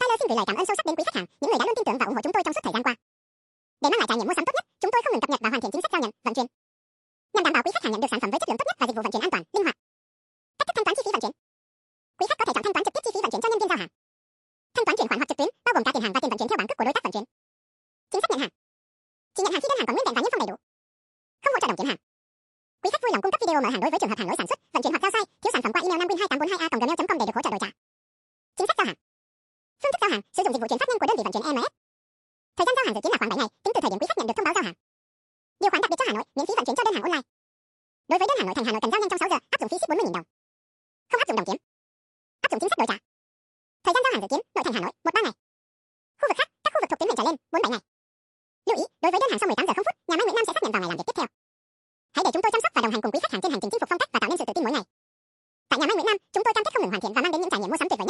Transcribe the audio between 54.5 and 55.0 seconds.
tin mỗi ngày.